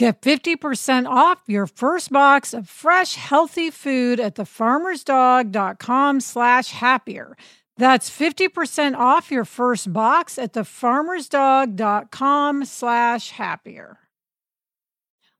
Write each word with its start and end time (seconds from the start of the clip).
Get 0.00 0.22
50% 0.22 1.06
off 1.06 1.42
your 1.46 1.66
first 1.66 2.10
box 2.10 2.54
of 2.54 2.70
fresh, 2.70 3.16
healthy 3.16 3.70
food 3.70 4.18
at 4.18 4.36
thefarmersdog.com 4.36 6.20
slash 6.20 6.70
happier. 6.70 7.36
That's 7.76 8.08
50% 8.08 8.96
off 8.96 9.30
your 9.30 9.44
first 9.44 9.92
box 9.92 10.38
at 10.38 10.54
thefarmersdog.com 10.54 12.64
slash 12.64 13.30
happier. 13.32 13.98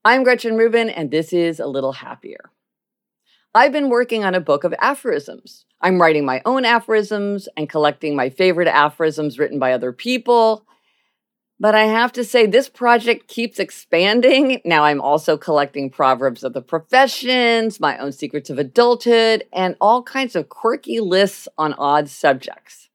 I'm 0.04 0.24
Gretchen 0.24 0.58
Rubin, 0.58 0.90
and 0.90 1.10
this 1.10 1.32
is 1.32 1.58
A 1.58 1.66
Little 1.66 1.92
Happier. 1.92 2.50
I've 3.54 3.72
been 3.72 3.88
working 3.88 4.24
on 4.24 4.34
a 4.34 4.40
book 4.40 4.64
of 4.64 4.74
aphorisms. 4.78 5.64
I'm 5.80 5.98
writing 5.98 6.26
my 6.26 6.42
own 6.44 6.66
aphorisms 6.66 7.48
and 7.56 7.66
collecting 7.66 8.14
my 8.14 8.28
favorite 8.28 8.68
aphorisms 8.68 9.38
written 9.38 9.58
by 9.58 9.72
other 9.72 9.94
people. 9.94 10.66
But 11.60 11.74
I 11.74 11.84
have 11.84 12.10
to 12.12 12.24
say, 12.24 12.46
this 12.46 12.70
project 12.70 13.28
keeps 13.28 13.58
expanding. 13.58 14.62
Now 14.64 14.84
I'm 14.84 15.02
also 15.02 15.36
collecting 15.36 15.90
proverbs 15.90 16.42
of 16.42 16.54
the 16.54 16.62
professions, 16.62 17.78
my 17.78 17.98
own 17.98 18.12
secrets 18.12 18.48
of 18.48 18.58
adulthood, 18.58 19.44
and 19.52 19.76
all 19.78 20.02
kinds 20.02 20.34
of 20.34 20.48
quirky 20.48 21.00
lists 21.00 21.48
on 21.58 21.74
odd 21.74 22.08
subjects. 22.08 22.88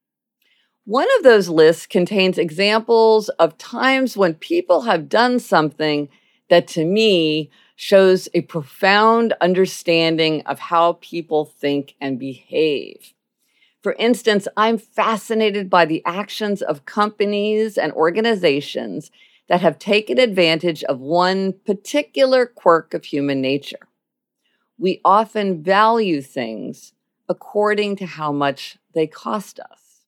One 0.85 1.07
of 1.17 1.23
those 1.23 1.47
lists 1.47 1.85
contains 1.85 2.39
examples 2.39 3.29
of 3.29 3.57
times 3.59 4.17
when 4.17 4.33
people 4.33 4.81
have 4.81 5.09
done 5.09 5.39
something 5.39 6.09
that 6.49 6.67
to 6.69 6.85
me 6.85 7.51
shows 7.75 8.27
a 8.33 8.41
profound 8.41 9.33
understanding 9.41 10.41
of 10.47 10.57
how 10.57 10.93
people 11.01 11.45
think 11.45 11.93
and 12.01 12.17
behave. 12.17 13.13
For 13.85 13.93
instance, 13.99 14.47
I'm 14.57 14.79
fascinated 14.79 15.69
by 15.69 15.85
the 15.85 16.01
actions 16.05 16.63
of 16.63 16.87
companies 16.87 17.77
and 17.77 17.93
organizations 17.93 19.11
that 19.47 19.61
have 19.61 19.77
taken 19.77 20.17
advantage 20.17 20.83
of 20.85 20.99
one 20.99 21.53
particular 21.53 22.47
quirk 22.47 22.95
of 22.95 23.05
human 23.05 23.41
nature. 23.41 23.87
We 24.79 25.01
often 25.05 25.61
value 25.61 26.23
things 26.23 26.93
according 27.29 27.97
to 27.97 28.07
how 28.07 28.31
much 28.31 28.79
they 28.95 29.05
cost 29.05 29.59
us. 29.59 30.01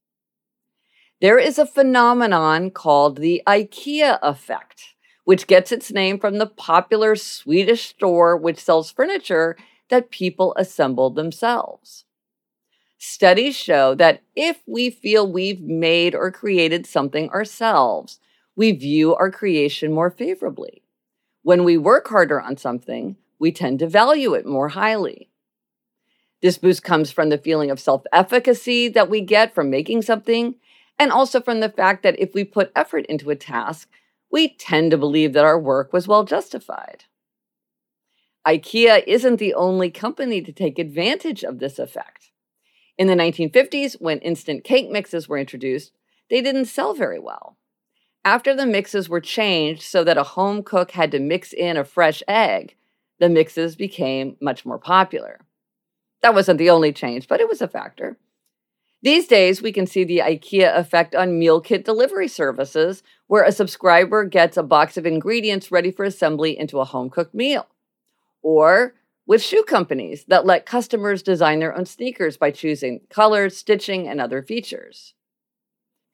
There 1.21 1.37
is 1.37 1.59
a 1.59 1.67
phenomenon 1.67 2.71
called 2.71 3.17
the 3.17 3.43
IKEA 3.45 4.17
effect, 4.23 4.95
which 5.23 5.45
gets 5.45 5.71
its 5.71 5.91
name 5.91 6.17
from 6.17 6.39
the 6.39 6.47
popular 6.47 7.15
Swedish 7.15 7.89
store 7.89 8.35
which 8.35 8.57
sells 8.57 8.89
furniture 8.89 9.55
that 9.89 10.09
people 10.09 10.55
assemble 10.57 11.11
themselves. 11.11 12.05
Studies 12.97 13.55
show 13.55 13.93
that 13.95 14.21
if 14.35 14.61
we 14.65 14.89
feel 14.89 15.31
we've 15.31 15.61
made 15.61 16.15
or 16.15 16.31
created 16.31 16.87
something 16.87 17.29
ourselves, 17.29 18.19
we 18.55 18.71
view 18.71 19.13
our 19.15 19.29
creation 19.29 19.93
more 19.93 20.09
favorably. 20.09 20.81
When 21.43 21.63
we 21.63 21.77
work 21.77 22.07
harder 22.07 22.41
on 22.41 22.57
something, 22.57 23.15
we 23.39 23.51
tend 23.51 23.79
to 23.79 23.87
value 23.87 24.33
it 24.33 24.47
more 24.47 24.69
highly. 24.69 25.29
This 26.41 26.57
boost 26.57 26.83
comes 26.83 27.11
from 27.11 27.29
the 27.29 27.37
feeling 27.37 27.69
of 27.69 27.79
self 27.79 28.03
efficacy 28.11 28.87
that 28.89 29.09
we 29.09 29.21
get 29.21 29.53
from 29.53 29.69
making 29.69 30.01
something, 30.01 30.55
and 30.97 31.11
also 31.11 31.39
from 31.39 31.59
the 31.59 31.69
fact 31.69 32.01
that 32.03 32.19
if 32.19 32.33
we 32.33 32.43
put 32.43 32.71
effort 32.75 33.05
into 33.05 33.29
a 33.29 33.35
task, 33.35 33.87
we 34.31 34.49
tend 34.55 34.91
to 34.91 34.97
believe 34.97 35.33
that 35.33 35.45
our 35.45 35.59
work 35.59 35.93
was 35.93 36.07
well 36.07 36.23
justified. 36.23 37.05
IKEA 38.45 39.03
isn't 39.05 39.37
the 39.37 39.53
only 39.53 39.91
company 39.91 40.41
to 40.41 40.51
take 40.51 40.79
advantage 40.79 41.43
of 41.43 41.59
this 41.59 41.77
effect. 41.77 42.31
In 42.97 43.07
the 43.07 43.13
1950s, 43.13 44.01
when 44.01 44.19
instant 44.19 44.63
cake 44.63 44.89
mixes 44.89 45.29
were 45.29 45.37
introduced, 45.37 45.91
they 46.29 46.41
didn't 46.41 46.65
sell 46.65 46.93
very 46.93 47.19
well. 47.19 47.57
After 48.25 48.55
the 48.55 48.65
mixes 48.65 49.07
were 49.07 49.21
changed 49.21 49.83
so 49.83 50.03
that 50.03 50.17
a 50.17 50.23
home 50.23 50.63
cook 50.63 50.91
had 50.91 51.11
to 51.11 51.19
mix 51.19 51.53
in 51.53 51.77
a 51.77 51.85
fresh 51.85 52.21
egg, 52.27 52.75
the 53.19 53.29
mixes 53.29 53.75
became 53.75 54.35
much 54.41 54.65
more 54.65 54.79
popular. 54.79 55.39
That 56.21 56.33
wasn't 56.33 56.57
the 56.57 56.69
only 56.69 56.91
change, 56.91 57.27
but 57.27 57.39
it 57.39 57.47
was 57.47 57.61
a 57.61 57.67
factor. 57.67 58.17
These 59.03 59.27
days, 59.27 59.61
we 59.61 59.71
can 59.71 59.85
see 59.85 60.03
the 60.03 60.19
IKEA 60.19 60.75
effect 60.75 61.15
on 61.15 61.37
meal 61.37 61.61
kit 61.61 61.85
delivery 61.85 62.27
services, 62.27 63.03
where 63.27 63.43
a 63.43 63.51
subscriber 63.51 64.25
gets 64.25 64.57
a 64.57 64.63
box 64.63 64.97
of 64.97 65.05
ingredients 65.05 65.71
ready 65.71 65.91
for 65.91 66.03
assembly 66.03 66.57
into 66.57 66.79
a 66.79 66.85
home 66.85 67.09
cooked 67.09 67.35
meal. 67.35 67.67
Or 68.41 68.95
with 69.27 69.43
shoe 69.43 69.63
companies 69.63 70.23
that 70.29 70.45
let 70.45 70.65
customers 70.65 71.21
design 71.21 71.59
their 71.59 71.77
own 71.77 71.85
sneakers 71.85 72.37
by 72.37 72.49
choosing 72.49 73.01
colors, 73.09 73.57
stitching, 73.57 74.07
and 74.07 74.21
other 74.21 74.41
features. 74.41 75.13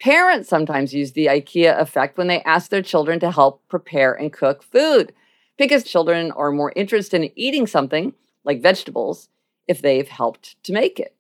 Parents 0.02 0.50
sometimes 0.50 0.94
use 0.94 1.14
the 1.14 1.28
IKEA 1.28 1.80
effect 1.80 2.18
when 2.18 2.28
they 2.28 2.42
ask 2.42 2.70
their 2.70 2.82
children 2.82 3.20
to 3.20 3.32
help 3.32 3.66
prepare 3.70 4.14
and 4.14 4.34
cook 4.34 4.64
food 4.64 5.14
because 5.58 5.84
children 5.84 6.32
are 6.32 6.52
more 6.52 6.74
interested 6.76 7.22
in 7.22 7.32
eating 7.36 7.68
something, 7.68 8.14
like 8.44 8.62
vegetables, 8.62 9.30
if 9.68 9.82
they've 9.82 10.10
helped 10.10 10.62
to 10.64 10.74
make 10.74 11.00
it. 11.00 11.16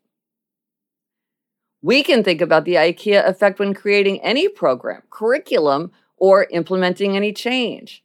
We 1.81 2.01
can 2.01 2.23
think 2.23 2.41
about 2.41 2.65
the 2.65 2.75
IKEA 2.75 3.27
effect 3.27 3.59
when 3.59 3.73
creating 3.73 4.21
any 4.21 4.47
program, 4.47 5.03
curriculum, 5.11 5.91
or 6.17 6.47
implementing 6.49 7.15
any 7.15 7.31
change. 7.31 8.03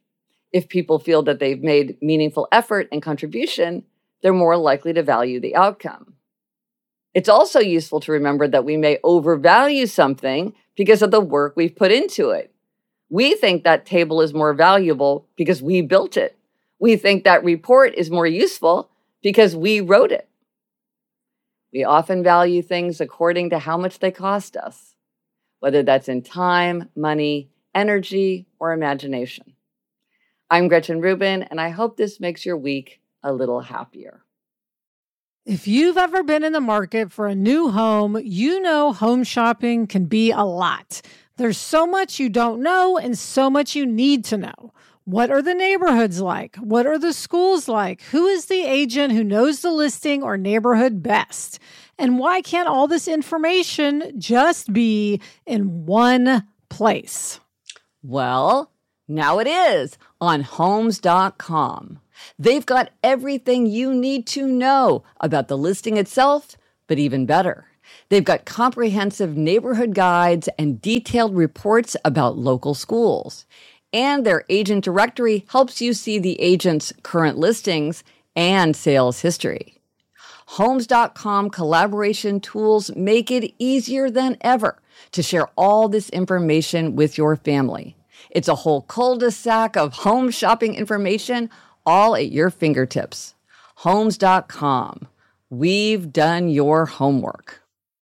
If 0.51 0.67
people 0.67 0.99
feel 0.99 1.21
that 1.23 1.39
they've 1.39 1.61
made 1.61 1.97
meaningful 2.01 2.47
effort 2.51 2.87
and 2.91 3.01
contribution, 3.01 3.83
they're 4.21 4.33
more 4.33 4.57
likely 4.57 4.93
to 4.93 5.03
value 5.03 5.39
the 5.39 5.55
outcome. 5.55 6.13
It's 7.13 7.29
also 7.29 7.59
useful 7.59 7.99
to 8.01 8.11
remember 8.11 8.47
that 8.47 8.65
we 8.65 8.77
may 8.77 8.99
overvalue 9.03 9.87
something 9.87 10.53
because 10.75 11.01
of 11.01 11.11
the 11.11 11.21
work 11.21 11.53
we've 11.55 11.75
put 11.75 11.91
into 11.91 12.29
it. 12.29 12.53
We 13.09 13.35
think 13.35 13.63
that 13.63 13.85
table 13.85 14.21
is 14.21 14.33
more 14.33 14.53
valuable 14.53 15.27
because 15.35 15.61
we 15.61 15.81
built 15.81 16.17
it. 16.17 16.37
We 16.79 16.95
think 16.95 17.23
that 17.23 17.43
report 17.43 17.95
is 17.95 18.11
more 18.11 18.27
useful 18.27 18.89
because 19.21 19.55
we 19.55 19.81
wrote 19.81 20.11
it. 20.11 20.29
We 21.73 21.83
often 21.83 22.23
value 22.23 22.61
things 22.61 23.01
according 23.01 23.49
to 23.51 23.59
how 23.59 23.77
much 23.77 23.99
they 23.99 24.11
cost 24.11 24.55
us, 24.55 24.95
whether 25.59 25.83
that's 25.83 26.09
in 26.09 26.21
time, 26.21 26.89
money, 26.95 27.49
energy, 27.75 28.47
or 28.59 28.71
imagination. 28.71 29.53
I'm 30.51 30.67
Gretchen 30.67 30.99
Rubin, 30.99 31.43
and 31.43 31.61
I 31.61 31.69
hope 31.69 31.95
this 31.95 32.19
makes 32.19 32.43
your 32.43 32.57
week 32.57 33.01
a 33.21 33.31
little 33.31 33.61
happier. 33.61 34.23
If 35.45 35.67
you've 35.67 35.97
ever 35.97 36.23
been 36.23 36.43
in 36.43 36.53
the 36.53 36.59
market 36.59 37.11
for 37.11 37.27
a 37.27 37.35
new 37.35 37.69
home, 37.69 38.19
you 38.23 38.59
know 38.59 38.91
home 38.91 39.23
shopping 39.23 39.85
can 39.85 40.05
be 40.05 40.31
a 40.31 40.41
lot. 40.41 41.01
There's 41.37 41.57
so 41.57 41.85
much 41.85 42.19
you 42.19 42.29
don't 42.29 42.63
know 42.63 42.97
and 42.97 43.15
so 43.17 43.49
much 43.49 43.75
you 43.75 43.85
need 43.85 44.25
to 44.25 44.37
know. 44.37 44.73
What 45.05 45.29
are 45.29 45.41
the 45.41 45.53
neighborhoods 45.53 46.19
like? 46.19 46.55
What 46.57 46.87
are 46.87 46.97
the 46.97 47.13
schools 47.13 47.67
like? 47.67 48.01
Who 48.03 48.25
is 48.25 48.45
the 48.45 48.63
agent 48.63 49.13
who 49.13 49.23
knows 49.23 49.61
the 49.61 49.71
listing 49.71 50.23
or 50.23 50.35
neighborhood 50.35 51.03
best? 51.03 51.59
And 51.99 52.17
why 52.17 52.41
can't 52.41 52.67
all 52.67 52.87
this 52.87 53.07
information 53.07 54.19
just 54.19 54.73
be 54.73 55.21
in 55.45 55.85
one 55.85 56.47
place? 56.69 57.39
Well, 58.01 58.71
now 59.07 59.39
it 59.39 59.47
is 59.47 59.97
on 60.21 60.41
homes.com. 60.41 61.99
They've 62.37 62.65
got 62.65 62.91
everything 63.03 63.65
you 63.65 63.93
need 63.93 64.27
to 64.27 64.45
know 64.45 65.03
about 65.19 65.47
the 65.47 65.57
listing 65.57 65.97
itself, 65.97 66.57
but 66.87 66.99
even 66.99 67.25
better. 67.25 67.65
They've 68.09 68.23
got 68.23 68.45
comprehensive 68.45 69.35
neighborhood 69.37 69.93
guides 69.93 70.49
and 70.57 70.81
detailed 70.81 71.35
reports 71.35 71.95
about 72.03 72.37
local 72.37 72.73
schools. 72.73 73.45
And 73.91 74.25
their 74.25 74.45
agent 74.49 74.83
directory 74.83 75.45
helps 75.49 75.81
you 75.81 75.93
see 75.93 76.19
the 76.19 76.39
agent's 76.39 76.93
current 77.03 77.37
listings 77.37 78.03
and 78.35 78.75
sales 78.75 79.21
history. 79.21 79.75
Homes.com 80.53 81.49
collaboration 81.51 82.39
tools 82.39 82.95
make 82.95 83.29
it 83.29 83.53
easier 83.59 84.09
than 84.09 84.37
ever 84.41 84.79
to 85.11 85.23
share 85.23 85.47
all 85.55 85.87
this 85.87 86.09
information 86.09 86.95
with 86.95 87.17
your 87.17 87.35
family. 87.35 87.95
It's 88.29 88.47
a 88.47 88.55
whole 88.55 88.81
cul-de-sac 88.83 89.75
of 89.75 89.93
home 89.93 90.31
shopping 90.31 90.75
information 90.75 91.49
all 91.85 92.15
at 92.15 92.31
your 92.31 92.49
fingertips. 92.49 93.35
Homes.com. 93.77 95.07
We've 95.49 96.11
done 96.13 96.49
your 96.49 96.85
homework. 96.85 97.61